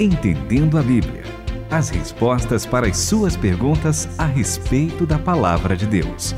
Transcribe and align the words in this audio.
Entendendo 0.00 0.76
a 0.76 0.82
Bíblia. 0.82 1.22
As 1.70 1.88
respostas 1.88 2.66
para 2.66 2.88
as 2.88 2.98
suas 2.98 3.36
perguntas 3.36 4.08
a 4.18 4.26
respeito 4.26 5.06
da 5.06 5.20
palavra 5.20 5.76
de 5.76 5.86
Deus. 5.86 6.34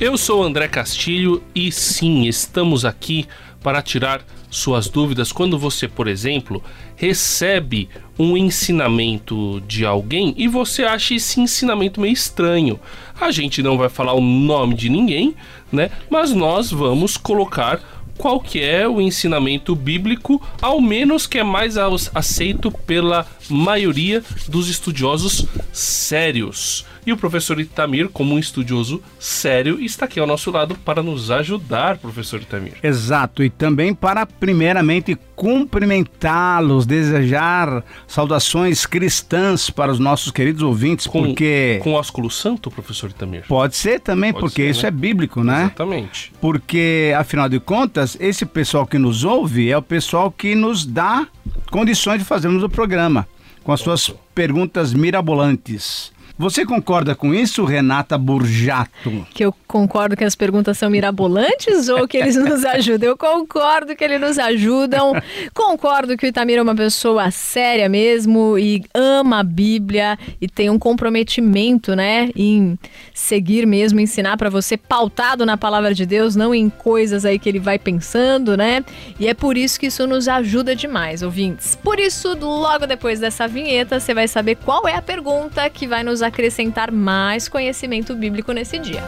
Eu 0.00 0.16
sou 0.16 0.42
André 0.42 0.68
Castilho 0.68 1.42
e 1.54 1.70
sim, 1.70 2.26
estamos 2.26 2.86
aqui 2.86 3.26
para 3.62 3.82
tirar 3.82 4.22
suas 4.48 4.88
dúvidas 4.88 5.32
quando 5.32 5.58
você, 5.58 5.86
por 5.86 6.08
exemplo, 6.08 6.64
recebe 6.96 7.90
um 8.18 8.38
ensinamento 8.38 9.60
de 9.68 9.84
alguém 9.84 10.32
e 10.38 10.48
você 10.48 10.84
acha 10.84 11.12
esse 11.12 11.38
ensinamento 11.38 12.00
meio 12.00 12.14
estranho. 12.14 12.80
A 13.20 13.30
gente 13.30 13.62
não 13.62 13.76
vai 13.76 13.90
falar 13.90 14.14
o 14.14 14.20
nome 14.22 14.74
de 14.74 14.88
ninguém, 14.88 15.34
né? 15.70 15.90
Mas 16.08 16.32
nós 16.32 16.70
vamos 16.70 17.18
colocar 17.18 17.97
qual 18.18 18.40
que 18.40 18.60
é 18.60 18.86
o 18.86 19.00
ensinamento 19.00 19.74
bíblico, 19.74 20.42
ao 20.60 20.80
menos 20.80 21.26
que 21.26 21.38
é 21.38 21.44
mais 21.44 21.78
aceito 22.14 22.70
pela 22.70 23.26
maioria 23.48 24.22
dos 24.48 24.68
estudiosos 24.68 25.46
sérios. 25.72 26.84
E 27.08 27.12
o 27.12 27.16
professor 27.16 27.58
Itamir, 27.58 28.10
como 28.10 28.34
um 28.34 28.38
estudioso 28.38 29.02
sério, 29.18 29.80
está 29.80 30.04
aqui 30.04 30.20
ao 30.20 30.26
nosso 30.26 30.50
lado 30.50 30.74
para 30.84 31.02
nos 31.02 31.30
ajudar, 31.30 31.96
professor 31.96 32.38
Itamir. 32.38 32.74
Exato, 32.82 33.42
e 33.42 33.48
também 33.48 33.94
para, 33.94 34.26
primeiramente, 34.26 35.16
cumprimentá-los, 35.34 36.84
desejar 36.84 37.82
saudações 38.06 38.84
cristãs 38.84 39.70
para 39.70 39.90
os 39.90 39.98
nossos 39.98 40.30
queridos 40.30 40.60
ouvintes, 40.60 41.06
com, 41.06 41.24
porque. 41.24 41.80
Com 41.82 41.94
ósculo 41.94 42.30
santo, 42.30 42.70
professor 42.70 43.08
Itamir? 43.08 43.46
Pode 43.48 43.74
ser 43.74 44.00
também, 44.00 44.30
Pode 44.30 44.42
porque 44.42 44.64
ser, 44.64 44.70
isso 44.70 44.82
né? 44.82 44.88
é 44.88 44.90
bíblico, 44.90 45.42
né? 45.42 45.60
Exatamente. 45.62 46.30
Porque, 46.42 47.14
afinal 47.16 47.48
de 47.48 47.58
contas, 47.58 48.18
esse 48.20 48.44
pessoal 48.44 48.86
que 48.86 48.98
nos 48.98 49.24
ouve 49.24 49.70
é 49.70 49.78
o 49.78 49.82
pessoal 49.82 50.30
que 50.30 50.54
nos 50.54 50.84
dá 50.84 51.26
condições 51.70 52.18
de 52.18 52.26
fazermos 52.26 52.62
o 52.62 52.68
programa, 52.68 53.26
com 53.64 53.72
as 53.72 53.80
suas 53.80 54.12
perguntas 54.34 54.92
mirabolantes. 54.92 56.12
Você 56.38 56.64
concorda 56.64 57.16
com 57.16 57.34
isso, 57.34 57.64
Renata 57.64 58.16
Burjato? 58.16 59.26
Que 59.34 59.44
eu 59.44 59.52
concordo 59.66 60.16
que 60.16 60.22
as 60.22 60.36
perguntas 60.36 60.78
são 60.78 60.88
mirabolantes 60.88 61.88
ou 61.88 62.06
que 62.06 62.16
eles 62.16 62.36
nos 62.36 62.62
ajudam? 62.64 63.08
Eu 63.08 63.16
concordo 63.16 63.96
que 63.96 64.04
eles 64.04 64.20
nos 64.20 64.38
ajudam. 64.38 65.20
Concordo 65.52 66.16
que 66.16 66.24
o 66.24 66.28
Itamir 66.28 66.58
é 66.58 66.62
uma 66.62 66.76
pessoa 66.76 67.28
séria 67.32 67.88
mesmo 67.88 68.56
e 68.56 68.84
ama 68.94 69.40
a 69.40 69.42
Bíblia 69.42 70.16
e 70.40 70.46
tem 70.46 70.70
um 70.70 70.78
comprometimento, 70.78 71.96
né, 71.96 72.30
em 72.36 72.78
seguir 73.12 73.66
mesmo, 73.66 73.98
ensinar 73.98 74.36
para 74.36 74.48
você 74.48 74.76
pautado 74.76 75.44
na 75.44 75.56
palavra 75.56 75.92
de 75.92 76.06
Deus, 76.06 76.36
não 76.36 76.54
em 76.54 76.70
coisas 76.70 77.24
aí 77.24 77.40
que 77.40 77.48
ele 77.48 77.58
vai 77.58 77.80
pensando, 77.80 78.56
né? 78.56 78.84
E 79.18 79.26
é 79.26 79.34
por 79.34 79.56
isso 79.56 79.80
que 79.80 79.86
isso 79.86 80.06
nos 80.06 80.28
ajuda 80.28 80.76
demais, 80.76 81.20
ouvintes. 81.20 81.74
Por 81.74 81.98
isso, 81.98 82.36
logo 82.40 82.86
depois 82.86 83.18
dessa 83.18 83.48
vinheta, 83.48 83.98
você 83.98 84.14
vai 84.14 84.28
saber 84.28 84.54
qual 84.54 84.86
é 84.86 84.94
a 84.94 85.02
pergunta 85.02 85.68
que 85.68 85.86
vai 85.86 86.04
nos 86.04 86.22
acrescentar 86.28 86.90
mais 86.92 87.48
conhecimento 87.48 88.14
bíblico 88.14 88.52
nesse 88.52 88.78
dia. 88.78 89.02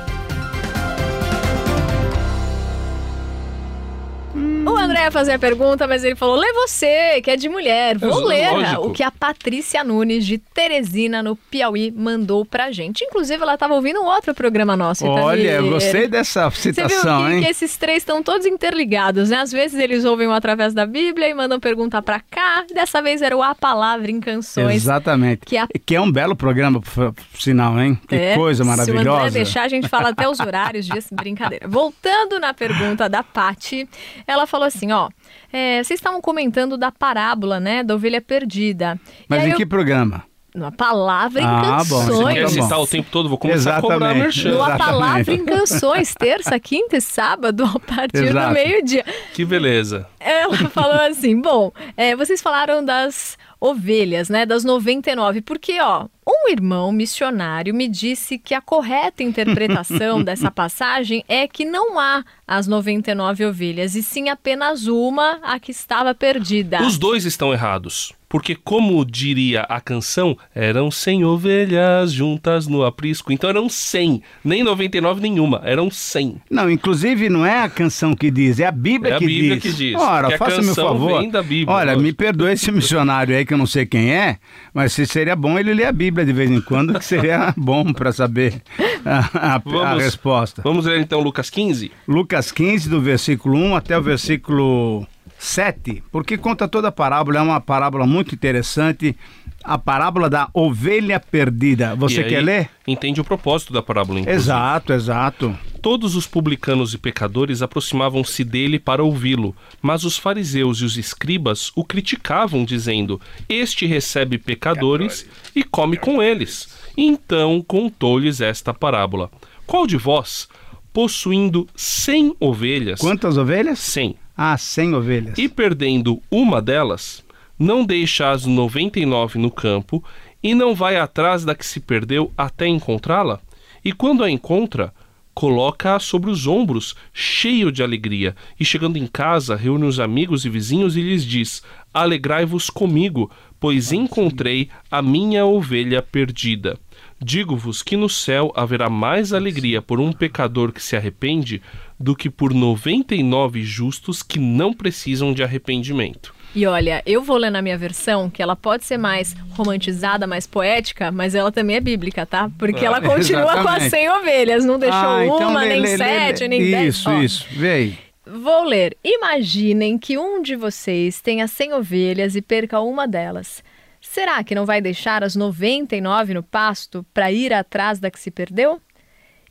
O 4.73 4.77
André 4.77 5.05
ia 5.05 5.11
fazer 5.11 5.33
a 5.33 5.39
pergunta, 5.39 5.87
mas 5.87 6.05
ele 6.05 6.15
falou: 6.15 6.37
lê 6.37 6.53
você, 6.53 7.21
que 7.23 7.31
é 7.31 7.37
de 7.37 7.49
mulher. 7.49 7.99
Vou 7.99 8.25
ler 8.25 8.51
lógico. 8.51 8.87
o 8.87 8.93
que 8.93 9.03
a 9.03 9.11
Patrícia 9.11 9.83
Nunes, 9.83 10.25
de 10.25 10.39
Teresina, 10.39 11.23
no 11.23 11.37
Piauí, 11.37 11.91
mandou 11.91 12.45
pra 12.45 12.71
gente. 12.71 13.05
Inclusive, 13.05 13.43
ela 13.43 13.55
estava 13.55 13.75
ouvindo 13.75 14.01
um 14.01 14.07
outro 14.07 14.35
programa 14.35 14.77
nosso. 14.77 15.07
Olha, 15.07 15.53
eu 15.53 15.71
gostei 15.71 16.09
dessa 16.09 16.51
citação, 16.51 17.23
Você 17.23 17.29
viu 17.29 17.37
hein? 17.37 17.43
que 17.43 17.51
esses 17.51 17.77
três 17.77 17.99
estão 17.99 18.23
todos 18.23 18.47
interligados, 18.47 19.31
né? 19.31 19.39
Às 19.39 19.53
vezes 19.53 19.79
eles 19.79 20.05
ouvem 20.05 20.29
um 20.29 20.33
através 20.33 20.75
da 20.75 20.87
Bíblia 20.87 21.29
e 21.29 21.35
mandam 21.35 21.59
pergunta 21.59 22.01
pra 22.03 22.21
cá. 22.21 22.65
Dessa 22.73 23.03
vez 23.03 23.23
era 23.23 23.37
o 23.37 23.43
A 23.43 23.55
Palavra 23.55 24.11
em 24.11 24.21
Canções. 24.21 24.77
Exatamente. 24.77 25.43
Que, 25.47 25.57
a... 25.57 25.67
que 25.85 25.95
é 25.95 26.01
um 26.01 26.11
belo 26.11 26.37
programa, 26.37 26.81
por 26.81 27.15
sinal, 27.35 27.79
hein? 27.79 27.99
Que 28.09 28.15
é, 28.15 28.35
coisa 28.35 28.65
maravilhosa. 28.65 29.03
Se 29.03 29.09
o 29.09 29.13
André 29.13 29.31
deixar, 29.31 29.63
a 29.63 29.69
gente 29.69 29.89
fala 29.89 30.11
até 30.11 30.29
os 30.29 30.41
horários 30.41 30.87
disso. 30.87 31.15
Brincadeira. 31.15 31.67
Voltando 31.69 32.39
na 32.39 32.55
pergunta 32.55 33.09
da 33.09 33.23
Pati, 33.23 33.89
ela 34.27 34.47
falou 34.47 34.60
assim, 34.63 34.93
ó, 34.93 35.09
é, 35.53 35.83
vocês 35.83 35.99
estavam 35.99 36.21
comentando 36.21 36.77
da 36.77 36.91
parábola, 36.93 37.59
né, 37.61 37.83
da 37.83 37.95
ovelha 37.95 38.21
perdida. 38.21 38.99
Mas 39.29 39.45
em 39.45 39.51
eu... 39.51 39.57
que 39.57 39.67
programa? 39.67 40.25
Numa 40.55 40.73
palavra 40.73 41.41
em 41.41 41.45
ah, 41.45 41.79
canções. 41.79 42.09
Bom, 42.09 42.23
você 42.23 42.35
quer 42.35 42.49
citar 42.49 42.81
o 42.81 42.87
tempo 42.87 43.09
todo, 43.11 43.29
vou 43.29 43.39
começar 43.39 43.79
Exatamente. 43.79 43.93
a 43.93 43.95
cobrar 43.95 44.15
merchan. 44.15 44.51
Numa 44.51 44.77
palavra 44.77 45.33
em 45.33 45.45
canções, 45.45 46.15
terça, 46.15 46.59
quinta 46.59 46.97
e 46.97 47.01
sábado, 47.01 47.65
a 47.65 47.79
partir 47.79 48.25
Exato. 48.25 48.49
do 48.49 48.55
meio-dia. 48.55 49.05
Que 49.33 49.45
beleza. 49.45 50.09
Ela 50.19 50.57
falou 50.71 51.01
assim, 51.03 51.41
bom, 51.41 51.73
é, 51.97 52.17
vocês 52.17 52.43
falaram 52.43 52.85
das 52.85 53.39
ovelhas, 53.61 54.29
né, 54.29 54.47
das 54.47 54.65
99, 54.65 55.43
porque, 55.43 55.79
ó, 55.81 56.07
um 56.27 56.51
irmão 56.51 56.91
missionário 56.91 57.75
me 57.75 57.87
disse 57.87 58.39
que 58.39 58.55
a 58.55 58.61
correta 58.61 59.23
interpretação 59.23 60.23
dessa 60.25 60.51
passagem 60.51 61.23
é 61.29 61.47
que 61.47 61.65
não 61.65 61.99
há 61.99 62.25
as 62.47 62.67
99 62.67 63.45
ovelhas, 63.45 63.95
e 63.95 64.03
sim 64.03 64.31
apenas 64.31 64.87
uma, 64.87 65.39
a 65.43 65.61
que 65.61 65.71
estava 65.71 66.15
perdida. 66.15 66.83
Os 66.83 66.99
dois 66.99 67.25
estão 67.25 67.53
errados 67.53 68.19
porque, 68.31 68.55
como 68.55 69.05
diria 69.05 69.63
a 69.63 69.81
canção, 69.81 70.39
eram 70.55 70.89
100 70.89 71.25
ovelhas 71.25 72.13
juntas 72.13 72.69
no 72.69 72.85
aprisco. 72.85 73.33
Então 73.33 73.51
eram 73.51 73.69
100, 73.69 74.23
nem 74.45 74.63
99 74.63 75.21
nenhuma, 75.21 75.61
eram 75.65 75.91
100. 75.91 76.41
Não, 76.49 76.71
inclusive 76.71 77.29
não 77.29 77.45
é 77.45 77.65
a 77.65 77.69
canção 77.69 78.15
que 78.15 78.31
diz, 78.31 78.61
é 78.61 78.67
a 78.67 78.71
Bíblia, 78.71 79.15
é 79.15 79.19
que, 79.19 79.25
a 79.25 79.27
Bíblia 79.27 79.57
diz. 79.57 79.63
que 79.63 79.73
diz. 79.73 79.97
Ora, 79.97 80.39
faça-me 80.39 80.71
o 80.71 80.75
favor. 80.77 81.21
Bíblia, 81.43 81.75
Olha, 81.75 81.97
me 81.97 82.13
perdoe 82.13 82.53
esse 82.53 82.71
missionário 82.71 83.37
aí 83.37 83.45
que 83.45 83.53
eu 83.53 83.59
não 83.59 83.67
sei 83.67 83.85
quem 83.85 84.13
é, 84.13 84.39
mas 84.73 84.93
seria 84.93 85.35
bom 85.35 85.59
ele 85.59 85.75
ler 85.75 85.87
a 85.87 85.93
Bíblia 85.93 86.25
de 86.25 86.33
vez 86.33 86.49
em 86.53 86.61
quando, 86.61 86.97
que 86.97 87.05
seria 87.05 87.53
bom 87.59 87.93
para 87.93 88.13
saber 88.13 88.63
a, 89.05 89.55
a, 89.55 89.59
vamos, 89.59 89.83
a 89.83 89.95
resposta. 89.97 90.63
Vamos 90.63 90.87
ler 90.87 91.01
então 91.01 91.21
Lucas 91.21 91.51
15? 91.51 91.91
Lucas 92.07 92.53
15, 92.53 92.89
do 92.89 93.01
versículo 93.01 93.59
1 93.59 93.75
até 93.75 93.99
o 93.99 94.03
versículo 94.03 95.05
7, 95.41 96.03
porque 96.13 96.37
conta 96.37 96.69
toda 96.69 96.89
a 96.89 96.93
parábola, 96.93 97.39
é 97.39 97.41
uma 97.41 97.63
parábola 97.63 98.07
muito 98.07 98.35
interessante, 98.35 99.17
a 99.65 99.79
parábola 99.79 100.29
da 100.29 100.51
ovelha 100.53 101.19
perdida. 101.19 101.97
Você 101.97 102.23
quer 102.25 102.45
ler? 102.45 102.69
Entende 102.87 103.23
o 103.23 103.25
propósito 103.25 103.73
da 103.73 103.81
parábola, 103.81 104.21
inclusive. 104.21 104.43
Exato, 104.43 104.93
exato. 104.93 105.59
Todos 105.81 106.15
os 106.15 106.27
publicanos 106.27 106.93
e 106.93 106.99
pecadores 106.99 107.63
aproximavam-se 107.63 108.45
dele 108.45 108.79
para 108.79 109.03
ouvi-lo, 109.03 109.57
mas 109.81 110.05
os 110.05 110.19
fariseus 110.19 110.83
e 110.83 110.85
os 110.85 110.99
escribas 110.99 111.73
o 111.75 111.85
criticavam, 111.87 112.63
dizendo: 112.63 113.19
Este 113.49 113.87
recebe 113.87 114.37
pecadores 114.37 115.27
e 115.57 115.65
come 115.65 115.97
com 115.97 116.23
eles. 116.23 116.69
Então 116.95 117.65
contou-lhes 117.67 118.43
esta 118.43 118.75
parábola: 118.75 119.31
Qual 119.67 119.87
de 119.87 119.97
vós, 119.97 120.51
possuindo 120.93 121.67
cem 121.75 122.37
ovelhas. 122.39 123.01
Quantas 123.01 123.39
ovelhas? 123.39 123.79
Cem 123.79 124.17
ah, 124.43 124.57
100 124.57 124.95
ovelhas. 124.95 125.39
E 125.39 125.51
perdendo 125.51 126.23
uma 126.31 126.63
delas, 126.63 127.23
não 127.59 127.85
deixa 127.85 128.31
as 128.31 128.47
99 128.47 129.39
no 129.39 129.51
campo 129.51 130.03
e 130.43 130.55
não 130.55 130.75
vai 130.75 130.97
atrás 130.97 131.45
da 131.45 131.55
que 131.55 131.67
se 131.67 131.79
perdeu 131.79 132.33
até 132.39 132.67
encontrá-la? 132.67 133.39
E 133.85 133.93
quando 133.93 134.25
a 134.25 134.31
encontra, 134.31 134.95
coloca-a 135.35 135.99
sobre 135.99 136.31
os 136.31 136.47
ombros, 136.47 136.97
cheio 137.13 137.71
de 137.71 137.83
alegria, 137.83 138.35
e 138.59 138.65
chegando 138.65 138.97
em 138.97 139.07
casa, 139.07 139.55
reúne 139.55 139.85
os 139.85 140.01
amigos 140.01 140.47
e 140.47 140.49
vizinhos 140.49 140.97
e 140.97 141.03
lhes 141.03 141.23
diz: 141.23 141.63
Alegrai-vos 141.93 142.71
comigo, 142.71 143.31
pois 143.61 143.93
encontrei 143.93 144.71
a 144.91 145.03
minha 145.03 145.45
ovelha 145.45 146.01
perdida. 146.01 146.79
Digo-vos 147.23 147.83
que 147.83 147.95
no 147.95 148.09
céu 148.09 148.51
haverá 148.57 148.89
mais 148.89 149.35
alegria 149.35 149.83
por 149.83 150.01
um 150.01 150.11
pecador 150.11 150.73
que 150.73 150.83
se 150.83 150.97
arrepende 150.97 151.61
do 152.01 152.17
que 152.17 152.31
por 152.31 152.55
99 152.55 153.63
justos 153.63 154.23
que 154.23 154.39
não 154.39 154.73
precisam 154.73 155.35
de 155.35 155.43
arrependimento. 155.43 156.35
E 156.55 156.67
olha, 156.67 157.01
eu 157.07 157.23
vou 157.23 157.37
ler 157.37 157.51
na 157.51 157.63
minha 157.63 157.79
versão 157.79 158.29
que 158.29 158.43
ela 158.43 158.57
pode 158.57 158.85
ser 158.85 158.97
mais 158.97 159.37
romantizada, 159.51 160.27
mais 160.27 160.47
poética, 160.47 161.13
mas 161.13 161.35
ela 161.35 161.53
também 161.53 161.77
é 161.77 161.81
bíblica, 161.81 162.27
tá? 162.27 162.51
Porque 162.59 162.85
ela 162.85 162.99
continua 163.03 163.43
exatamente. 163.43 163.63
com 163.63 163.69
as 163.69 163.91
100 163.91 164.11
ovelhas, 164.11 164.65
não 164.65 164.79
deixou 164.79 164.99
ah, 164.99 165.25
então 165.25 165.51
uma, 165.51 165.61
lê, 165.61 165.69
nem 165.69 165.81
lê, 165.83 165.97
sete, 165.97 166.41
lê, 166.41 166.49
nem 166.49 166.63
isso, 166.63 166.71
dez. 166.71 166.89
Isso, 166.89 167.23
isso, 167.23 167.47
vê 167.53 167.71
aí. 167.71 167.99
Vou 168.27 168.65
ler. 168.65 168.97
Imaginem 169.05 169.99
que 169.99 170.19
um 170.19 170.43
de 170.43 170.57
vocês 170.57 171.21
tenha 171.21 171.47
100 171.47 171.75
ovelhas 171.75 172.35
e 172.35 172.43
perca 172.43 172.81
uma 172.81 173.07
delas. 173.07 173.63
Será 174.01 174.43
que 174.43 174.55
não 174.55 174.65
vai 174.65 174.81
deixar 174.81 175.23
as 175.23 175.37
99 175.37 176.35
no 176.35 176.43
pasto 176.43 177.05
para 177.15 177.31
ir 177.31 177.53
atrás 177.53 178.01
da 178.01 178.11
que 178.11 178.19
se 178.19 178.31
perdeu? 178.31 178.81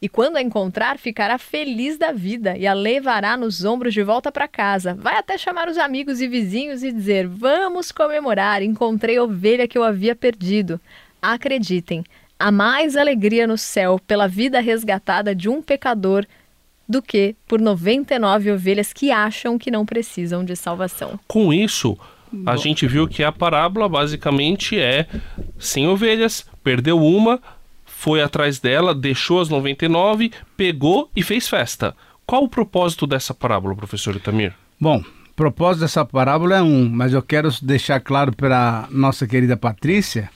E 0.02 0.08
quando 0.08 0.38
a 0.38 0.42
encontrar, 0.42 0.98
ficará 0.98 1.38
feliz 1.38 1.98
da 1.98 2.12
vida 2.12 2.58
e 2.58 2.66
a 2.66 2.74
levará 2.74 3.36
nos 3.36 3.66
ombros 3.66 3.94
de 3.94 4.02
volta 4.02 4.32
para 4.32 4.48
casa. 4.48 4.96
Vai 4.96 5.18
até 5.18 5.38
chamar 5.38 5.68
os 5.68 5.78
amigos 5.78 6.22
e 6.22 6.28
vizinhos 6.28 6.84
e 6.84 6.92
dizer: 6.92 7.28
Vamos 7.28 7.92
comemorar, 7.92 8.64
encontrei 8.64 9.18
a 9.18 9.24
ovelha 9.24 9.68
que 9.68 9.78
eu 9.78 9.84
havia 9.84 10.16
perdido. 10.16 10.80
Acreditem, 11.22 12.04
há 12.40 12.50
mais 12.50 12.96
alegria 12.96 13.46
no 13.46 13.58
céu 13.58 14.00
pela 14.08 14.28
vida 14.28 14.62
resgatada 14.62 15.36
de 15.36 15.50
um 15.50 15.62
pecador 15.62 16.26
do 16.88 17.02
que 17.02 17.36
por 17.46 17.60
99 17.60 18.54
ovelhas 18.54 18.94
que 18.94 19.12
acham 19.12 19.60
que 19.60 19.70
não 19.70 19.86
precisam 19.86 20.46
de 20.46 20.56
salvação. 20.56 21.20
Com 21.28 21.54
isso, 21.54 21.98
a 22.46 22.56
gente 22.56 22.88
viu 22.88 23.08
que 23.08 23.24
a 23.24 23.32
parábola 23.32 23.90
basicamente 23.90 24.80
é 24.80 25.08
100 25.60 25.88
ovelhas, 25.88 26.46
perdeu 26.64 26.98
uma, 26.98 27.42
foi 28.00 28.22
atrás 28.22 28.60
dela, 28.60 28.96
deixou 28.96 29.42
as 29.42 29.50
99, 29.50 30.32
pegou 30.56 31.12
e 31.14 31.22
fez 31.22 31.50
festa. 31.50 31.94
Qual 32.26 32.46
o 32.46 32.48
propósito 32.48 33.06
dessa 33.06 33.34
parábola, 33.34 33.76
professor 33.76 34.16
Itamir? 34.16 34.54
Bom, 34.80 35.00
o 35.00 35.34
propósito 35.36 35.82
dessa 35.82 36.06
parábola 36.06 36.56
é 36.56 36.62
um, 36.62 36.88
mas 36.88 37.12
eu 37.12 37.22
quero 37.22 37.50
deixar 37.62 38.00
claro 38.00 38.34
para 38.34 38.88
nossa 38.90 39.28
querida 39.28 39.58
Patrícia 39.58 40.30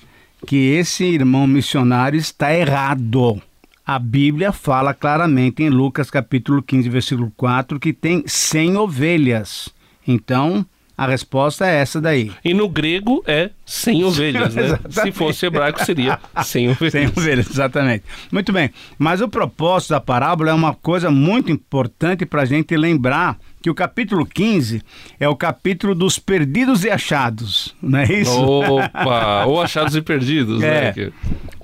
que 0.46 0.58
esse 0.72 1.06
irmão 1.06 1.48
missionário 1.48 2.20
está 2.20 2.54
errado. 2.54 3.42
A 3.86 3.98
Bíblia 3.98 4.52
fala 4.52 4.94
claramente 4.94 5.64
em 5.64 5.70
Lucas 5.70 6.12
capítulo 6.12 6.62
15, 6.62 6.90
versículo 6.90 7.32
4, 7.38 7.80
que 7.80 7.94
tem 7.94 8.26
100 8.28 8.76
ovelhas. 8.76 9.70
Então, 10.06 10.66
a 10.98 11.08
resposta 11.08 11.68
é 11.68 11.76
essa 11.76 12.00
daí. 12.00 12.32
E 12.46 12.54
no 12.54 12.70
grego 12.70 13.24
é 13.26 13.50
100 13.66 14.04
ovelhas, 14.04 14.54
né? 14.56 14.80
Se 14.90 15.12
fosse 15.12 15.46
hebraico 15.46 15.84
seria 15.84 16.20
100 16.42 16.70
ovelhas. 16.70 16.92
100 16.92 17.08
ovelhas, 17.08 17.50
exatamente. 17.50 18.04
Muito 18.32 18.54
bem. 18.54 18.70
Mas 18.98 19.20
o 19.20 19.28
propósito 19.28 19.92
da 19.92 20.00
parábola 20.00 20.52
é 20.52 20.54
uma 20.54 20.74
coisa 20.74 21.10
muito 21.10 21.52
importante 21.52 22.26
para 22.26 22.44
a 22.44 22.46
gente 22.46 22.76
lembrar 22.78 23.38
que 23.62 23.70
o 23.70 23.76
capítulo 23.76 24.26
15 24.26 24.84
é 25.20 25.28
o 25.28 25.36
capítulo 25.36 25.96
dos 25.96 26.20
perdidos 26.20 26.84
e 26.84 26.90
achados, 26.90 27.74
não 27.82 28.00
é 28.00 28.04
isso? 28.12 28.42
Opa! 28.42 29.46
ou 29.48 29.62
achados 29.62 29.96
e 29.96 30.02
perdidos, 30.02 30.62
é, 30.62 30.94
né? 30.96 31.12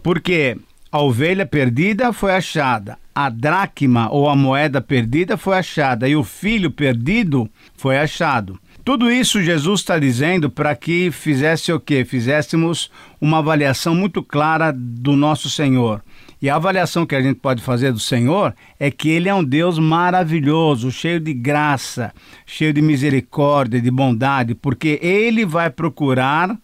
Porque 0.02 0.58
a 0.92 1.02
ovelha 1.02 1.46
perdida 1.46 2.12
foi 2.14 2.32
achada, 2.32 2.98
a 3.14 3.30
dracma 3.30 4.10
ou 4.10 4.30
a 4.30 4.36
moeda 4.36 4.82
perdida 4.82 5.36
foi 5.38 5.58
achada 5.58 6.08
e 6.08 6.16
o 6.16 6.24
filho 6.24 6.72
perdido 6.72 7.50
foi 7.76 7.98
achado. 7.98 8.58
Tudo 8.84 9.12
isso 9.12 9.42
Jesus 9.42 9.82
está 9.82 10.00
dizendo 10.00 10.50
para 10.50 10.76
que 10.76 11.12
fizesse 11.12 11.72
o 11.72 11.80
quê? 11.80 12.04
Fizéssemos 12.06 12.90
uma 13.20 13.40
avaliação 13.40 13.94
muito 13.94 14.24
clara 14.24 14.72
do 14.72 15.16
nosso 15.16 15.50
Senhor. 15.50 16.02
E 16.42 16.50
a 16.50 16.56
avaliação 16.56 17.06
que 17.06 17.16
a 17.16 17.22
gente 17.22 17.40
pode 17.40 17.62
fazer 17.62 17.92
do 17.92 18.00
Senhor 18.00 18.56
é 18.80 18.90
que 18.90 19.10
Ele 19.10 19.28
é 19.28 19.36
um 19.36 19.44
Deus 19.44 19.78
maravilhoso, 19.78 20.90
cheio 20.90 21.20
de 21.20 21.34
graça, 21.34 22.14
cheio 22.46 22.74
de 22.74 22.82
misericórdia, 22.82 23.82
de 23.82 23.92
bondade, 23.92 24.56
porque 24.56 24.98
Ele 25.02 25.46
vai 25.46 25.70
procurar 25.70 26.58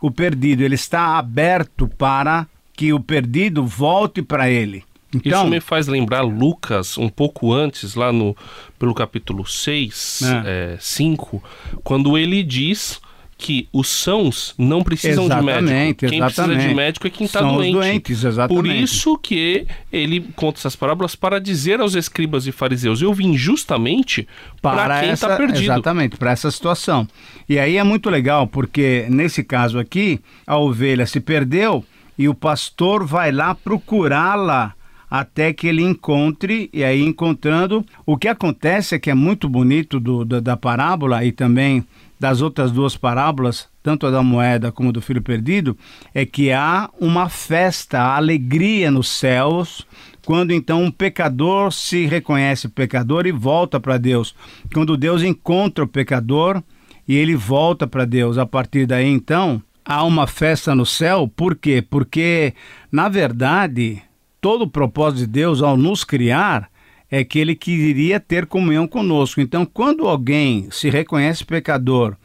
o 0.00 0.10
perdido, 0.10 0.62
Ele 0.62 0.74
está 0.74 1.16
aberto 1.16 1.88
para 1.88 2.46
que 2.74 2.92
o 2.92 3.00
perdido 3.00 3.64
volte 3.64 4.20
para 4.20 4.50
Ele. 4.50 4.84
Então, 5.14 5.42
Isso 5.42 5.50
me 5.50 5.60
faz 5.60 5.86
lembrar 5.86 6.22
Lucas, 6.22 6.96
um 6.96 7.08
pouco 7.08 7.52
antes, 7.52 7.94
lá 7.94 8.12
no 8.12 8.36
pelo 8.78 8.94
capítulo 8.94 9.46
6, 9.46 10.22
é. 10.22 10.74
É, 10.74 10.76
5, 10.80 11.42
quando 11.84 12.16
ele 12.16 12.42
diz 12.42 13.00
que 13.42 13.68
os 13.72 13.88
sãos 13.88 14.54
não 14.56 14.84
precisam 14.84 15.24
exatamente, 15.24 15.58
de 15.58 15.64
médico. 15.64 16.06
Quem 16.06 16.18
exatamente. 16.18 16.54
precisa 16.54 16.68
de 16.68 16.74
médico 16.76 17.06
é 17.08 17.10
quem 17.10 17.26
está 17.26 17.40
doente. 17.40 17.72
doentes. 17.72 18.24
Por 18.48 18.66
isso 18.66 19.18
que 19.18 19.66
ele 19.92 20.20
conta 20.36 20.60
essas 20.60 20.76
parábolas 20.76 21.16
para 21.16 21.40
dizer 21.40 21.80
aos 21.80 21.96
escribas 21.96 22.46
e 22.46 22.52
fariseus: 22.52 23.02
eu 23.02 23.12
vim 23.12 23.36
justamente 23.36 24.28
para 24.60 25.00
quem 25.00 25.10
está 25.10 25.36
perdido. 25.36 25.64
Exatamente, 25.64 26.16
para 26.16 26.30
essa 26.30 26.52
situação. 26.52 27.06
E 27.48 27.58
aí 27.58 27.78
é 27.78 27.82
muito 27.82 28.08
legal, 28.08 28.46
porque 28.46 29.06
nesse 29.10 29.42
caso 29.42 29.76
aqui, 29.76 30.20
a 30.46 30.56
ovelha 30.56 31.04
se 31.04 31.18
perdeu 31.18 31.84
e 32.16 32.28
o 32.28 32.34
pastor 32.34 33.04
vai 33.04 33.32
lá 33.32 33.56
procurá-la 33.56 34.72
até 35.12 35.52
que 35.52 35.66
ele 35.66 35.82
encontre, 35.82 36.70
e 36.72 36.82
aí 36.82 37.02
encontrando, 37.02 37.84
o 38.06 38.16
que 38.16 38.26
acontece 38.26 38.94
é 38.94 38.98
que 38.98 39.10
é 39.10 39.14
muito 39.14 39.46
bonito 39.46 40.00
do, 40.00 40.24
da, 40.24 40.56
parábola 40.56 41.22
e 41.22 41.30
também 41.30 41.84
das 42.18 42.40
outras 42.40 42.72
duas 42.72 42.96
parábolas, 42.96 43.68
tanto 43.82 44.06
a 44.06 44.10
da 44.10 44.22
moeda 44.22 44.72
como 44.72 44.90
do 44.90 45.02
filho 45.02 45.20
perdido, 45.20 45.76
é 46.14 46.24
que 46.24 46.50
há 46.50 46.88
uma 46.98 47.28
festa, 47.28 48.00
alegria 48.00 48.90
nos 48.90 49.10
céus, 49.10 49.86
quando 50.24 50.50
então 50.50 50.82
um 50.82 50.90
pecador 50.90 51.70
se 51.74 52.06
reconhece 52.06 52.66
pecador 52.66 53.26
e 53.26 53.32
volta 53.32 53.78
para 53.78 53.98
Deus. 53.98 54.34
Quando 54.72 54.96
Deus 54.96 55.22
encontra 55.22 55.84
o 55.84 55.88
pecador 55.88 56.62
e 57.06 57.14
ele 57.16 57.36
volta 57.36 57.86
para 57.86 58.06
Deus, 58.06 58.38
a 58.38 58.46
partir 58.46 58.86
daí 58.86 59.08
então 59.08 59.62
há 59.84 60.04
uma 60.04 60.26
festa 60.26 60.74
no 60.74 60.86
céu, 60.86 61.30
por 61.36 61.54
quê? 61.54 61.82
Porque, 61.86 62.54
na 62.90 63.10
verdade, 63.10 64.00
todo 64.42 64.62
o 64.62 64.68
propósito 64.68 65.20
de 65.20 65.26
Deus 65.28 65.62
ao 65.62 65.76
nos 65.76 66.04
criar 66.04 66.68
é 67.08 67.22
que 67.24 67.38
ele 67.38 67.54
queria 67.54 68.18
ter 68.18 68.44
comunhão 68.44 68.88
conosco. 68.88 69.40
Então, 69.40 69.64
quando 69.64 70.08
alguém 70.08 70.68
se 70.70 70.90
reconhece 70.90 71.44
pecador 71.44 72.16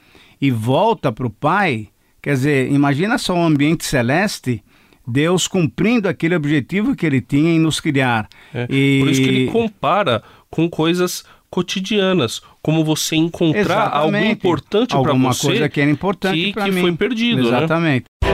e 0.41 0.49
volta 0.49 1.11
para 1.11 1.27
o 1.27 1.29
Pai, 1.29 1.89
quer 2.21 2.33
dizer, 2.33 2.71
imagina 2.71 3.17
só 3.17 3.35
um 3.35 3.45
ambiente 3.45 3.85
celeste, 3.85 4.63
Deus 5.07 5.47
cumprindo 5.47 6.09
aquele 6.09 6.35
objetivo 6.35 6.95
que 6.95 7.05
ele 7.05 7.21
tinha 7.21 7.51
em 7.51 7.59
nos 7.59 7.79
criar. 7.79 8.27
É, 8.53 8.67
e... 8.69 8.99
Por 8.99 9.09
isso 9.09 9.21
que 9.21 9.29
ele 9.29 9.51
compara 9.51 10.23
com 10.49 10.69
coisas 10.69 11.23
cotidianas, 11.49 12.41
como 12.61 12.83
você 12.83 13.15
encontrar 13.15 13.61
Exatamente. 13.61 14.15
algo 14.17 14.31
importante 14.31 14.89
para 14.89 14.99
você, 14.99 15.09
alguma 15.09 15.35
coisa 15.35 15.69
que 15.69 15.81
era 15.81 15.91
importante 15.91 16.53
que, 16.53 16.53
que 16.53 16.71
mim. 16.71 16.81
foi 16.81 16.93
perdido, 16.93 17.43
né? 17.43 17.47
Exatamente. 17.57 18.05
Né? 18.23 18.27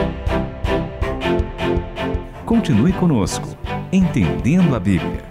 Continue 2.44 2.92
conosco, 2.92 3.56
entendendo 3.94 4.74
a 4.74 4.80
Bíblia. 4.80 5.22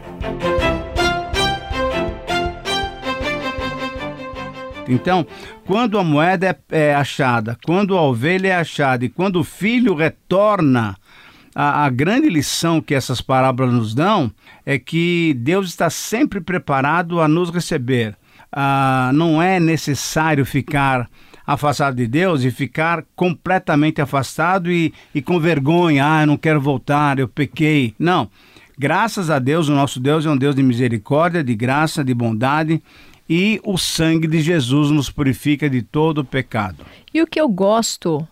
Então, 4.88 5.26
quando 5.66 5.98
a 5.98 6.04
moeda 6.04 6.58
é, 6.72 6.90
é, 6.90 6.96
achada, 6.96 7.58
quando 7.66 7.98
a 7.98 8.02
ovelha 8.02 8.50
é 8.50 8.56
achada 8.56 9.06
e 9.06 9.10
quando 9.10 9.40
o 9.40 9.44
filho 9.44 9.96
retorna, 9.96 10.96
a, 11.56 11.86
a 11.86 11.90
grande 11.90 12.30
lição 12.30 12.82
que 12.82 12.96
essas 12.96 13.22
parábolas 13.22 13.74
nos 13.74 13.94
dão 13.94 14.32
é 14.66 14.78
que 14.78 15.36
Deus 15.40 15.68
está 15.68 15.90
sempre 15.90 16.42
preparado 16.42 17.22
a 17.22 17.28
nos 17.28 17.50
receber. 17.50 18.16
Ah, 18.52 19.12
não 19.14 19.42
é 19.42 19.60
necessário 19.60 20.46
ficar 20.46 21.10
afastado 21.46 21.96
de 21.96 22.08
Deus 22.08 22.44
e 22.44 22.52
ficar 22.52 23.04
completamente 23.16 24.02
afastado 24.02 24.72
e, 24.72 24.94
e 25.14 25.22
com 25.22 25.40
vergonha, 25.40 26.06
ah, 26.06 26.22
eu 26.22 26.28
não 26.28 26.38
quero 26.38 26.62
voltar, 26.62 27.20
eu 27.20 27.28
pequei. 27.28 27.94
Não. 28.00 28.30
Graças 28.84 29.30
a 29.30 29.40
Deus, 29.40 29.70
o 29.70 29.74
nosso 29.74 29.98
Deus 29.98 30.26
é 30.26 30.30
um 30.30 30.36
Deus 30.36 30.54
de 30.54 30.62
misericórdia, 30.62 31.42
de 31.42 31.56
graça, 31.56 32.04
de 32.04 32.14
bondade 32.14 32.84
e 33.30 33.58
o 33.64 33.78
sangue 33.78 34.28
de 34.28 34.42
Jesus 34.42 34.92
nos 34.92 35.10
purifica 35.10 35.70
de 35.70 35.82
todo 35.82 36.18
o 36.18 36.26
pecado. 36.26 36.84
E 37.14 37.22
o 37.22 37.26
que 37.26 37.40
eu 37.40 37.48
gosto 37.48 38.28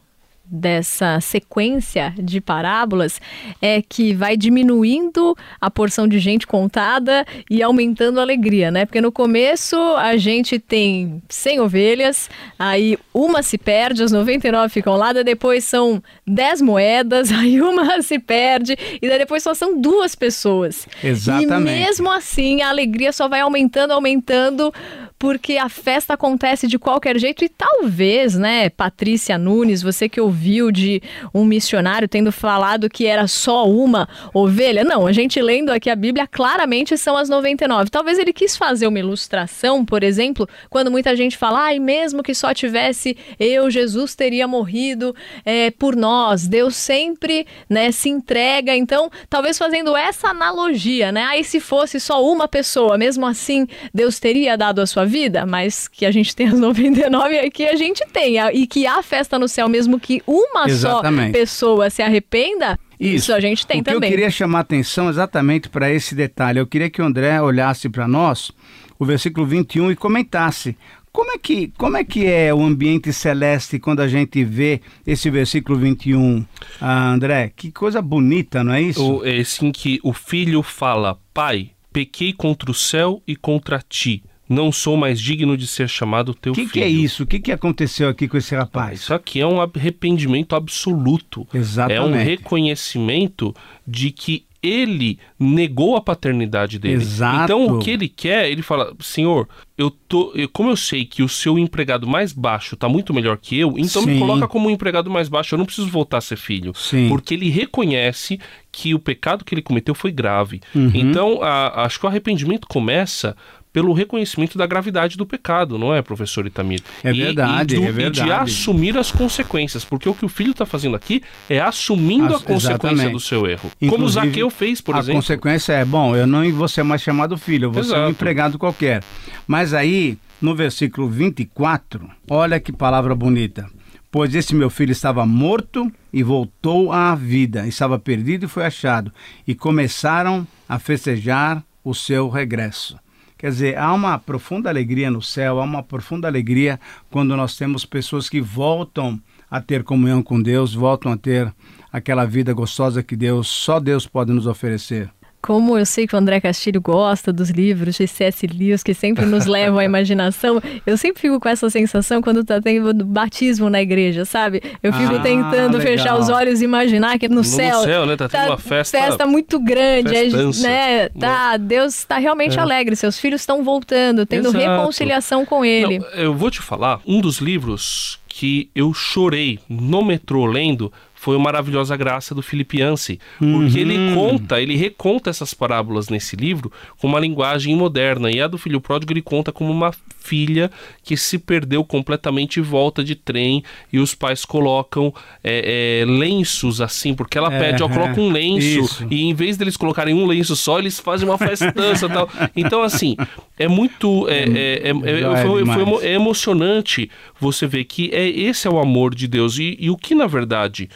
dessa 0.51 1.21
sequência 1.21 2.13
de 2.17 2.41
parábolas 2.41 3.21
é 3.61 3.81
que 3.81 4.13
vai 4.13 4.35
diminuindo 4.35 5.33
a 5.61 5.71
porção 5.71 6.07
de 6.07 6.19
gente 6.19 6.45
contada 6.45 7.25
e 7.49 7.63
aumentando 7.63 8.19
a 8.19 8.23
alegria, 8.23 8.69
né? 8.69 8.85
Porque 8.85 8.99
no 8.99 9.11
começo 9.11 9.77
a 9.95 10.17
gente 10.17 10.59
tem 10.59 11.23
100 11.29 11.61
ovelhas, 11.61 12.29
aí 12.59 12.97
uma 13.13 13.41
se 13.41 13.57
perde, 13.57 14.03
as 14.03 14.11
99 14.11 14.69
ficam 14.69 14.97
lá, 14.97 15.13
daí 15.13 15.23
depois 15.23 15.63
são 15.63 16.03
10 16.27 16.61
moedas, 16.61 17.31
aí 17.33 17.61
uma 17.61 18.01
se 18.01 18.19
perde 18.19 18.75
e 19.01 19.07
daí 19.07 19.19
depois 19.19 19.41
só 19.43 19.53
são 19.53 19.79
duas 19.79 20.15
pessoas. 20.15 20.87
Exatamente. 21.01 21.77
E 21.77 21.85
mesmo 21.85 22.11
assim 22.11 22.61
a 22.61 22.69
alegria 22.69 23.13
só 23.13 23.29
vai 23.29 23.39
aumentando, 23.39 23.91
aumentando 23.91 24.73
porque 25.21 25.57
a 25.57 25.69
festa 25.69 26.15
acontece 26.15 26.65
de 26.65 26.79
qualquer 26.79 27.15
jeito 27.19 27.45
e 27.45 27.47
talvez, 27.47 28.33
né, 28.33 28.71
Patrícia 28.71 29.37
Nunes, 29.37 29.83
você 29.83 30.09
que 30.09 30.19
ouviu 30.19 30.71
de 30.71 30.99
um 31.31 31.45
missionário 31.45 32.07
tendo 32.07 32.31
falado 32.31 32.89
que 32.89 33.05
era 33.05 33.27
só 33.27 33.69
uma 33.69 34.09
ovelha, 34.33 34.83
não, 34.83 35.05
a 35.05 35.11
gente 35.11 35.39
lendo 35.39 35.69
aqui 35.69 35.91
a 35.91 35.95
Bíblia, 35.95 36.25
claramente 36.25 36.97
são 36.97 37.15
as 37.15 37.29
99. 37.29 37.91
Talvez 37.91 38.17
ele 38.17 38.33
quis 38.33 38.57
fazer 38.57 38.87
uma 38.87 38.97
ilustração, 38.97 39.85
por 39.85 40.01
exemplo, 40.01 40.49
quando 40.71 40.89
muita 40.89 41.15
gente 41.15 41.37
fala, 41.37 41.65
ai, 41.65 41.77
ah, 41.77 41.79
mesmo 41.79 42.23
que 42.23 42.33
só 42.33 42.51
tivesse 42.51 43.15
eu, 43.39 43.69
Jesus 43.69 44.15
teria 44.15 44.47
morrido 44.47 45.15
é, 45.45 45.69
por 45.69 45.95
nós, 45.95 46.47
Deus 46.47 46.75
sempre, 46.75 47.45
né, 47.69 47.91
se 47.91 48.09
entrega, 48.09 48.75
então, 48.75 49.11
talvez 49.29 49.55
fazendo 49.55 49.95
essa 49.95 50.29
analogia, 50.29 51.11
né, 51.11 51.25
aí 51.25 51.43
se 51.43 51.59
fosse 51.59 51.99
só 51.99 52.25
uma 52.25 52.47
pessoa, 52.47 52.97
mesmo 52.97 53.23
assim, 53.27 53.67
Deus 53.93 54.19
teria 54.19 54.57
dado 54.57 54.81
a 54.81 54.87
sua 54.87 55.05
vida, 55.05 55.10
mas 55.47 55.87
que 55.87 56.05
a 56.05 56.11
gente 56.11 56.35
tem 56.35 56.47
as 56.47 56.57
99 56.59 57.39
aqui 57.39 57.65
a 57.67 57.75
gente 57.75 58.05
tem. 58.11 58.37
E 58.53 58.67
que 58.67 58.85
há 58.85 59.01
festa 59.01 59.37
no 59.37 59.47
céu, 59.47 59.67
mesmo 59.67 59.99
que 59.99 60.21
uma 60.25 60.67
Exatamente. 60.67 61.27
só 61.27 61.39
pessoa 61.39 61.89
se 61.89 62.01
arrependa, 62.01 62.79
isso. 62.99 63.15
Isso, 63.15 63.33
a 63.33 63.39
gente 63.39 63.65
tem 63.65 63.81
o 63.81 63.83
também. 63.83 64.09
eu 64.09 64.15
queria 64.15 64.29
chamar 64.29 64.59
atenção 64.59 65.09
exatamente 65.09 65.69
para 65.69 65.91
esse 65.91 66.13
detalhe. 66.13 66.59
Eu 66.59 66.67
queria 66.67 66.87
que 66.87 67.01
o 67.01 67.05
André 67.05 67.41
olhasse 67.41 67.89
para 67.89 68.07
nós 68.07 68.51
o 68.99 69.05
versículo 69.05 69.47
21 69.47 69.91
e 69.91 69.95
comentasse. 69.95 70.77
Como 71.11 71.31
é, 71.31 71.37
que, 71.37 71.73
como 71.77 71.97
é 71.97 72.03
que 72.03 72.25
é 72.25 72.53
o 72.53 72.61
ambiente 72.61 73.11
celeste 73.11 73.79
quando 73.79 73.99
a 74.01 74.07
gente 74.07 74.45
vê 74.45 74.79
esse 75.05 75.29
versículo 75.29 75.77
21, 75.77 76.45
ah, 76.79 77.09
André? 77.09 77.51
Que 77.53 77.71
coisa 77.71 78.01
bonita, 78.01 78.63
não 78.63 78.71
é 78.71 78.81
isso? 78.81 79.17
O, 79.17 79.25
é 79.25 79.39
assim 79.39 79.71
que 79.71 79.99
o 80.03 80.13
filho 80.13 80.63
fala, 80.63 81.19
pai, 81.33 81.71
pequei 81.91 82.31
contra 82.31 82.71
o 82.71 82.73
céu 82.73 83.21
e 83.27 83.35
contra 83.35 83.81
ti 83.81 84.23
não 84.51 84.71
sou 84.71 84.97
mais 84.97 85.19
digno 85.19 85.55
de 85.57 85.65
ser 85.65 85.87
chamado 85.89 86.33
teu 86.33 86.51
O 86.51 86.55
que, 86.55 86.61
filho. 86.61 86.73
que 86.73 86.81
é 86.81 86.87
isso? 86.89 87.23
O 87.23 87.25
que, 87.25 87.39
que 87.39 87.51
aconteceu 87.51 88.09
aqui 88.09 88.27
com 88.27 88.37
esse 88.37 88.53
rapaz? 88.55 88.99
Isso 89.01 89.13
aqui 89.13 89.39
é 89.39 89.47
um 89.47 89.61
arrependimento 89.61 90.55
absoluto. 90.55 91.47
Exatamente. 91.53 91.97
É 91.97 92.03
um 92.03 92.23
reconhecimento 92.23 93.53
de 93.87 94.11
que 94.11 94.45
ele 94.63 95.17
negou 95.39 95.95
a 95.95 96.01
paternidade 96.01 96.77
dele. 96.77 96.93
Exato. 97.01 97.43
Então 97.45 97.65
o 97.65 97.79
que 97.79 97.89
ele 97.89 98.07
quer, 98.07 98.47
ele 98.51 98.61
fala: 98.61 98.93
Senhor, 98.99 99.49
eu 99.75 99.89
tô, 99.89 100.31
eu- 100.35 100.47
como 100.49 100.69
eu 100.69 100.77
sei 100.77 101.03
que 101.03 101.23
o 101.23 101.29
seu 101.29 101.57
empregado 101.57 102.05
mais 102.07 102.31
baixo 102.31 102.75
tá 102.75 102.87
muito 102.87 103.11
melhor 103.11 103.37
que 103.37 103.57
eu, 103.57 103.73
então 103.75 104.05
me 104.05 104.13
Sim. 104.13 104.19
coloca 104.19 104.47
como 104.47 104.67
um 104.67 104.71
empregado 104.71 105.09
mais 105.09 105.27
baixo. 105.27 105.55
Eu 105.55 105.57
não 105.57 105.65
preciso 105.65 105.87
voltar 105.87 106.17
a 106.17 106.21
ser 106.21 106.37
filho, 106.37 106.73
Sim. 106.75 107.09
porque 107.09 107.33
ele 107.33 107.49
reconhece 107.49 108.39
que 108.71 108.93
o 108.93 108.99
pecado 108.99 109.43
que 109.43 109.55
ele 109.55 109.63
cometeu 109.63 109.95
foi 109.95 110.11
grave. 110.11 110.61
Uhum. 110.75 110.91
Então 110.93 111.41
a- 111.41 111.83
acho 111.83 111.99
que 111.99 112.05
o 112.05 112.09
arrependimento 112.09 112.67
começa 112.67 113.35
pelo 113.73 113.93
reconhecimento 113.93 114.57
da 114.57 114.65
gravidade 114.67 115.15
do 115.17 115.25
pecado, 115.25 115.77
não 115.77 115.93
é, 115.93 116.01
professor 116.01 116.45
Itamir? 116.45 116.81
É 117.03 117.11
E- 117.11 117.13
verdade, 117.13 117.75
e 117.75 117.79
do- 117.79 117.85
é 117.85 117.91
verdade. 117.91 118.21
E 118.21 118.23
de 118.25 118.31
assumir 118.31 118.97
as 118.97 119.11
consequências, 119.11 119.85
porque 119.85 120.07
o 120.09 120.13
que 120.13 120.25
o 120.25 120.29
filho 120.29 120.51
está 120.51 120.65
fazendo 120.65 120.95
aqui 120.95 121.21
é 121.49 121.59
assumindo 121.59 122.27
As- 122.35 122.41
a 122.41 122.45
consequência 122.45 122.69
exatamente. 122.71 123.11
do 123.13 123.19
seu 123.19 123.47
erro. 123.47 123.71
Como 123.79 123.93
Inclusive, 123.93 124.25
Zaqueu 124.27 124.49
fez, 124.49 124.81
por 124.81 124.95
a 124.95 124.99
exemplo. 124.99 125.21
consequência 125.21 125.73
é, 125.73 125.85
bom, 125.85 126.15
eu 126.15 126.27
não 126.27 126.49
vou 126.51 126.67
ser 126.67 126.83
mais 126.83 127.01
chamado 127.01 127.37
filho, 127.37 127.65
eu 127.65 127.71
vou 127.71 127.83
ser 127.83 127.93
um 127.93 127.95
Exato. 127.97 128.11
empregado 128.11 128.59
qualquer. 128.59 129.03
Mas 129.47 129.73
aí, 129.73 130.17
no 130.41 130.53
versículo 130.55 131.07
24, 131.09 132.09
olha 132.29 132.59
que 132.59 132.71
palavra 132.71 133.15
bonita. 133.15 133.67
Pois 134.11 134.35
esse 134.35 134.53
meu 134.53 134.69
filho 134.69 134.91
estava 134.91 135.25
morto 135.25 135.89
e 136.11 136.21
voltou 136.21 136.91
à 136.91 137.15
vida, 137.15 137.65
estava 137.65 137.97
perdido 137.97 138.45
e 138.45 138.49
foi 138.49 138.65
achado. 138.65 139.09
E 139.47 139.55
começaram 139.55 140.45
a 140.67 140.77
festejar 140.77 141.63
o 141.83 141.93
seu 141.95 142.27
regresso. 142.27 142.97
Quer 143.41 143.49
dizer, 143.49 143.75
há 143.75 143.91
uma 143.91 144.19
profunda 144.19 144.69
alegria 144.69 145.09
no 145.09 145.19
céu, 145.19 145.59
há 145.59 145.63
uma 145.63 145.81
profunda 145.81 146.27
alegria 146.27 146.79
quando 147.09 147.35
nós 147.35 147.57
temos 147.57 147.83
pessoas 147.83 148.29
que 148.29 148.39
voltam 148.39 149.19
a 149.49 149.59
ter 149.59 149.83
comunhão 149.83 150.21
com 150.21 150.39
Deus, 150.39 150.75
voltam 150.75 151.11
a 151.11 151.17
ter 151.17 151.51
aquela 151.91 152.23
vida 152.23 152.53
gostosa 152.53 153.01
que 153.01 153.15
Deus, 153.15 153.47
só 153.47 153.79
Deus 153.79 154.05
pode 154.05 154.31
nos 154.31 154.45
oferecer. 154.45 155.09
Como 155.41 155.77
eu 155.77 155.85
sei 155.85 156.05
que 156.05 156.15
o 156.15 156.19
André 156.19 156.39
Castilho 156.39 156.79
gosta 156.79 157.33
dos 157.33 157.49
livros 157.49 157.95
de 157.95 158.07
C.S. 158.07 158.45
Lewis, 158.45 158.83
que 158.83 158.93
sempre 158.93 159.25
nos 159.25 159.45
levam 159.47 159.79
à 159.79 159.83
imaginação, 159.85 160.61
eu 160.85 160.95
sempre 160.97 161.19
fico 161.21 161.39
com 161.39 161.49
essa 161.49 161.69
sensação 161.69 162.21
quando 162.21 162.43
tá 162.43 162.61
tendo 162.61 162.93
batismo 163.05 163.69
na 163.69 163.81
igreja, 163.81 164.23
sabe? 164.23 164.61
Eu 164.83 164.93
fico 164.93 165.15
Ah, 165.15 165.19
tentando 165.19 165.77
legal. 165.77 165.81
fechar 165.97 166.19
os 166.19 166.29
olhos 166.29 166.61
e 166.61 166.65
imaginar 166.65 167.17
que 167.17 167.27
no, 167.27 167.37
No 167.37 167.43
céu, 167.43 167.81
céu, 167.81 168.05
né? 168.05 168.15
Tá 168.15 168.29
tendo 168.29 168.45
uma 168.47 168.57
festa- 168.57 169.25
muito 169.25 169.59
grande, 169.59 170.15
é, 170.15 170.23
festança. 170.25 170.67
né? 170.67 171.09
Tá, 171.09 171.57
Deus 171.57 171.95
está 171.95 172.17
realmente 172.17 172.59
alegre, 172.59 172.95
seus 172.95 173.19
filhos 173.19 173.41
estão 173.41 173.63
voltando, 173.63 174.25
tendo 174.25 174.49
Exato. 174.49 174.57
reconciliação 174.65 175.45
com 175.45 175.65
ele. 175.65 175.99
Não, 175.99 176.07
eu 176.09 176.33
vou 176.35 176.51
te 176.51 176.61
falar, 176.61 176.99
um 177.05 177.19
dos 177.19 177.37
livros 177.39 178.19
que 178.27 178.69
eu 178.75 178.93
chorei 178.93 179.59
no 179.69 180.03
metrô 180.03 180.45
lendo 180.45 180.91
foi 181.21 181.35
o 181.35 181.39
Maravilhosa 181.39 181.95
Graça 181.95 182.33
do 182.33 182.41
Felipe 182.41 182.79
Yancey, 182.79 183.19
porque 183.37 183.77
ele 183.79 184.15
conta, 184.15 184.59
ele 184.59 184.75
reconta 184.75 185.29
essas 185.29 185.53
parábolas 185.53 186.09
nesse 186.09 186.35
livro 186.35 186.71
com 186.97 187.05
uma 187.07 187.19
linguagem 187.19 187.75
moderna, 187.75 188.31
e 188.31 188.41
a 188.41 188.47
do 188.47 188.57
filho 188.57 188.81
pródigo 188.81 189.13
ele 189.13 189.21
conta 189.21 189.51
como 189.51 189.71
uma 189.71 189.93
filha 190.19 190.71
que 191.03 191.15
se 191.15 191.37
perdeu 191.37 191.83
completamente 191.83 192.57
e 192.57 192.61
volta 192.63 193.03
de 193.03 193.13
trem, 193.13 193.63
e 193.93 193.99
os 193.99 194.15
pais 194.15 194.43
colocam 194.45 195.13
é, 195.43 196.01
é, 196.01 196.05
lenços 196.11 196.81
assim, 196.81 197.13
porque 197.13 197.37
ela 197.37 197.53
É, 197.53 197.59
pede, 197.59 197.83
ó, 197.83 197.87
coloca 197.89 198.19
um 198.19 198.31
lenço, 198.31 198.65
isso. 198.79 199.07
e 199.11 199.21
em 199.21 199.33
vez 199.35 199.57
deles 199.57 199.77
colocarem 199.77 200.15
um 200.15 200.25
lenço 200.25 200.55
só, 200.55 200.79
eles 200.79 200.99
fazem 200.99 201.29
uma 201.29 201.37
festança 201.37 202.07
e 202.07 202.09
tal. 202.09 202.29
Então, 202.55 202.81
assim, 202.81 203.15
é 203.59 203.67
muito. 203.67 204.27
É, 204.27 204.39
é, 204.39 204.87
é- 204.87 204.89
é- 204.89 205.21
é 205.41 205.45
foi, 205.45 205.65
foi 205.65 206.07
emocionante 206.11 207.09
você 207.39 207.67
ver 207.67 207.83
que 207.83 208.09
é, 208.11 208.27
esse 208.27 208.67
é 208.67 208.71
o 208.71 208.79
amor 208.79 209.13
de 209.13 209.27
Deus. 209.27 209.59
E, 209.59 209.77
e 209.79 209.89
o 209.91 209.97
que, 209.97 210.15
na 210.15 210.25
verdade, 210.27 210.89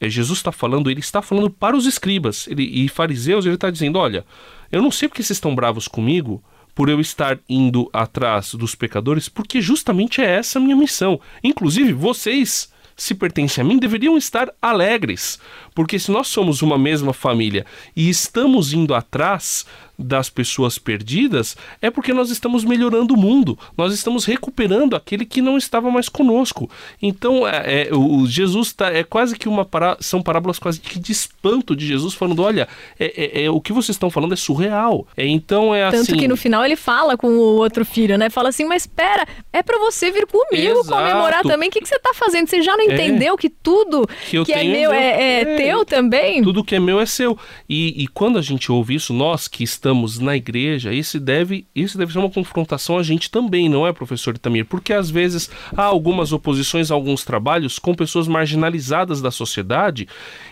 é, 0.00 0.08
Jesus 0.08 0.38
está 0.38 0.52
falando, 0.52 0.90
ele 0.90 1.00
está 1.00 1.20
falando 1.20 1.50
para 1.50 1.76
os 1.76 1.86
escribas 1.86 2.46
ele, 2.46 2.62
e 2.62 2.88
fariseus, 2.88 3.44
ele 3.44 3.54
está 3.54 3.70
dizendo: 3.70 3.98
olha, 3.98 4.24
eu 4.70 4.80
não 4.80 4.90
sei 4.90 5.08
porque 5.08 5.22
vocês 5.22 5.36
estão 5.36 5.54
bravos 5.54 5.88
comigo. 5.88 6.42
Por 6.74 6.88
eu 6.88 7.00
estar 7.00 7.40
indo 7.48 7.90
atrás 7.92 8.54
dos 8.54 8.76
pecadores, 8.76 9.28
porque 9.28 9.60
justamente 9.60 10.20
é 10.20 10.36
essa 10.36 10.60
a 10.60 10.62
minha 10.62 10.76
missão. 10.76 11.20
Inclusive, 11.42 11.92
vocês 11.92 12.72
se 12.98 13.14
pertencem 13.14 13.62
a 13.62 13.64
mim, 13.64 13.78
deveriam 13.78 14.18
estar 14.18 14.52
alegres, 14.60 15.38
porque 15.72 15.98
se 16.00 16.10
nós 16.10 16.26
somos 16.26 16.62
uma 16.62 16.76
mesma 16.76 17.12
família 17.12 17.64
e 17.94 18.10
estamos 18.10 18.72
indo 18.72 18.92
atrás 18.92 19.64
das 19.98 20.30
pessoas 20.30 20.78
perdidas, 20.78 21.56
é 21.82 21.90
porque 21.90 22.12
nós 22.12 22.30
estamos 22.30 22.64
melhorando 22.64 23.14
o 23.14 23.16
mundo, 23.16 23.58
nós 23.76 23.92
estamos 23.92 24.24
recuperando 24.24 24.94
aquele 24.94 25.24
que 25.24 25.42
não 25.42 25.58
estava 25.58 25.90
mais 25.90 26.08
conosco. 26.08 26.70
Então, 27.02 27.46
é, 27.46 27.88
é, 27.88 27.88
o 27.92 28.24
Jesus 28.24 28.72
tá, 28.72 28.92
é 28.92 29.02
quase 29.02 29.36
que 29.36 29.48
uma 29.48 29.64
pará 29.64 29.96
são 29.98 30.22
parábolas 30.22 30.58
quase 30.58 30.78
que 30.78 31.00
de 31.00 31.10
espanto 31.10 31.74
de 31.74 31.84
Jesus 31.84 32.14
falando, 32.14 32.42
olha, 32.42 32.68
é, 32.98 33.40
é- 33.40 33.44
é- 33.44 33.50
o 33.50 33.60
que 33.60 33.72
vocês 33.72 33.96
estão 33.96 34.08
falando 34.08 34.34
é 34.34 34.36
surreal. 34.36 35.04
É, 35.16 35.26
então 35.26 35.74
é 35.74 35.90
Tanto 35.90 36.02
assim. 36.02 36.16
que 36.16 36.28
no 36.28 36.36
final 36.36 36.64
ele 36.64 36.76
fala 36.76 37.16
com 37.16 37.28
o 37.28 37.56
outro 37.56 37.84
filho, 37.84 38.16
né? 38.16 38.30
Fala 38.30 38.50
assim, 38.50 38.66
mas 38.66 38.82
espera, 38.82 39.26
é 39.52 39.64
pra 39.64 39.78
você 39.78 40.12
vir 40.12 40.26
comigo 40.26 40.78
Exato. 40.80 40.90
comemorar 40.90 41.42
também. 41.42 41.68
O 41.68 41.72
que, 41.72 41.80
que 41.80 41.88
você 41.88 41.98
tá 41.98 42.12
fazendo? 42.14 42.48
Você 42.48 42.62
já 42.62 42.76
não 42.76 42.84
entendeu 42.92 43.36
que 43.36 43.48
tudo 43.48 44.08
Que 44.28 44.36
eu 44.38 44.44
que 44.44 44.52
é 44.52 44.58
tenho 44.58 44.74
é 44.74 44.78
meu 44.78 44.92
é, 44.92 45.06
é 45.06 45.40
É. 45.40 45.56
teu 45.56 45.84
também? 45.84 46.42
Tudo 46.42 46.64
que 46.64 46.74
é 46.74 46.80
meu 46.80 47.00
é 47.00 47.06
seu. 47.06 47.38
E, 47.68 48.02
e 48.02 48.06
quando 48.08 48.38
a 48.38 48.42
gente 48.42 48.70
ouve 48.70 48.94
isso, 48.94 49.12
nós 49.12 49.48
que 49.48 49.62
estamos 49.64 50.18
na 50.18 50.36
igreja, 50.36 50.92
esse 50.92 51.18
deve, 51.20 51.66
isso 51.74 51.96
deve 51.98 52.12
ser 52.12 52.18
uma 52.18 52.30
confrontação 52.30 52.98
a 52.98 53.02
gente 53.02 53.30
também, 53.30 53.68
não 53.68 53.86
é, 53.86 53.92
professor 53.92 54.34
Itamir? 54.34 54.64
Porque 54.64 54.92
às 54.92 55.10
vezes 55.10 55.50
há 55.76 55.82
algumas 55.82 56.32
oposições 56.32 56.90
a 56.90 56.94
alguns 56.94 57.24
trabalhos 57.24 57.78
com 57.78 57.94
pessoas 57.94 58.26
marginalizadas 58.28 59.20
da 59.20 59.30
sociedade 59.30 60.08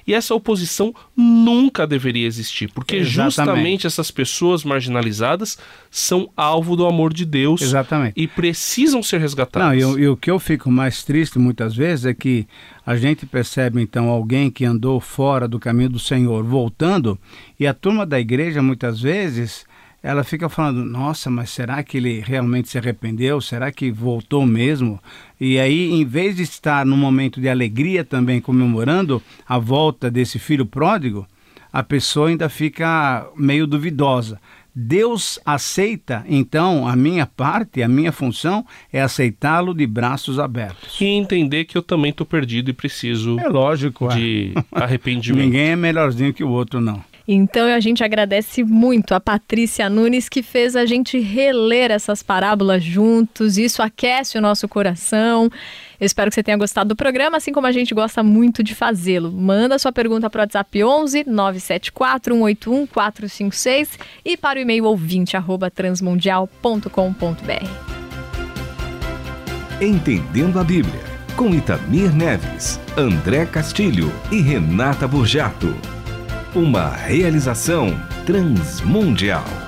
e 0.07 0.14
essa 0.14 0.35
oposição 0.35 0.95
nunca 1.16 1.87
deveria 1.87 2.26
existir, 2.26 2.71
porque 2.73 2.97
Exatamente. 2.97 3.35
justamente 3.35 3.87
essas 3.87 4.11
pessoas 4.11 4.64
marginalizadas 4.64 5.59
são 5.90 6.31
alvo 6.37 6.76
do 6.76 6.87
amor 6.87 7.12
de 7.12 7.25
Deus 7.25 7.61
Exatamente. 7.62 8.14
e 8.16 8.26
precisam 8.26 9.02
ser 9.02 9.21
resgatadas. 9.21 9.83
Não, 9.83 9.99
e, 9.99 10.02
e 10.02 10.09
o 10.09 10.16
que 10.16 10.31
eu 10.31 10.38
fico 10.38 10.71
mais 10.71 11.02
triste 11.02 11.38
muitas 11.38 11.75
vezes 11.75 12.07
é 12.07 12.14
que 12.14 12.25
a 12.85 12.97
gente 12.97 13.26
percebe 13.26 13.80
então 13.80 14.09
alguém 14.09 14.50
que 14.50 14.64
andou 14.64 15.00
fora 15.00 15.47
do 15.47 15.59
caminho 15.59 15.90
do 15.90 15.99
Senhor 15.99 16.42
voltando 16.45 17.18
e 17.59 17.66
a 17.66 17.75
turma 17.75 18.04
da 18.04 18.18
igreja 18.18 18.62
muitas 18.62 19.00
vezes 19.00 19.64
ela 20.02 20.23
fica 20.23 20.49
falando: 20.49 20.85
nossa, 20.85 21.28
mas 21.28 21.50
será 21.50 21.83
que 21.83 21.97
ele 21.97 22.21
realmente 22.21 22.68
se 22.68 22.78
arrependeu? 22.78 23.40
Será 23.40 23.73
que 23.73 23.90
voltou 23.90 24.47
mesmo? 24.47 25.00
E 25.40 25.59
aí, 25.59 25.90
em 25.90 26.04
vez 26.04 26.37
de 26.37 26.42
estar 26.42 26.87
num 26.87 26.97
momento 26.97 27.40
de 27.40 27.49
alegria 27.49 28.04
também 28.04 28.40
comemorando 28.40 29.21
a 29.49 29.59
volta 29.59 30.09
desse 30.09 30.38
filho 30.38 30.64
pródigo, 30.64 31.26
a 31.73 31.83
pessoa 31.83 32.28
ainda 32.28 32.49
fica 32.49 33.26
meio 33.37 33.66
duvidosa. 33.66 34.40
Deus 34.78 35.40
aceita, 35.42 36.23
então, 36.28 36.87
a 36.87 36.95
minha 36.95 37.25
parte, 37.25 37.83
a 37.83 37.88
minha 37.88 38.12
função 38.12 38.62
é 38.92 39.00
aceitá-lo 39.00 39.73
de 39.73 39.87
braços 39.87 40.38
abertos. 40.38 41.00
E 41.00 41.06
entender 41.06 41.64
que 41.64 41.78
eu 41.78 41.83
também 41.83 42.11
estou 42.11 42.26
perdido 42.26 42.68
e 42.68 42.75
preciso 42.75 43.40
É 43.40 43.49
lógico, 43.49 44.11
é. 44.12 44.14
de 44.14 44.54
arrependimento. 44.71 45.42
ninguém 45.42 45.68
é 45.71 45.76
melhorzinho 45.76 46.35
que 46.35 46.45
o 46.45 46.50
outro, 46.50 46.78
não. 46.78 47.02
Então 47.28 47.66
a 47.66 47.80
gente 47.80 48.04
agradece 48.04 48.62
muito 48.62 49.14
a 49.14 49.21
Patrícia 49.21 49.90
Nunes 49.90 50.28
que 50.28 50.42
fez 50.42 50.76
a 50.76 50.87
gente 50.87 51.18
reler 51.18 51.90
essas 51.90 52.23
parábolas 52.23 52.85
juntos. 52.85 53.59
Isso 53.59 53.83
aquece 53.83 54.38
o 54.38 54.40
nosso 54.40 54.68
coração. 54.68 55.50
Eu 55.99 56.06
espero 56.06 56.30
que 56.30 56.35
você 56.35 56.42
tenha 56.42 56.56
gostado 56.56 56.90
do 56.90 56.97
programa, 56.97 57.38
assim 57.38 57.52
como 57.52 57.66
a 57.66 57.73
gente 57.73 57.95
gosta 57.95 58.23
muito 58.23 58.62
de 58.62 58.75
fazê-lo. 58.75 59.33
Manda 59.33 59.78
sua 59.78 59.90
pergunta 59.90 60.30
para 60.30 60.40
o 60.40 60.42
WhatsApp 60.42 60.85
11 60.85 61.25
974 61.26 62.35
181 62.35 62.87
456 62.87 63.99
e 64.25 64.37
para 64.37 64.59
o 64.59 64.62
e-mail 64.62 64.85
ouvinte 64.85 65.37
transmundial.com.br. 65.75 67.97
Entendendo 69.80 70.59
a 70.59 70.64
Bíblia, 70.64 71.00
com 71.35 71.54
Itamir 71.54 72.14
Neves, 72.14 72.78
André 72.97 73.47
Castilho 73.47 74.12
e 74.30 74.40
Renata 74.40 75.09
Burjato. 75.09 75.95
Uma 76.56 76.88
realização 76.88 78.00
transmundial. 78.25 79.65